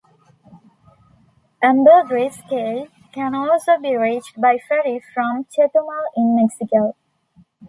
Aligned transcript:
Ambergris 1.61 2.41
Caye 2.49 2.87
can 3.11 3.35
also 3.35 3.77
be 3.77 3.95
reached 3.95 4.41
by 4.41 4.57
ferry 4.57 4.99
from 5.13 5.43
Chetumal 5.45 6.05
in 6.17 6.35
Mexico. 6.35 6.95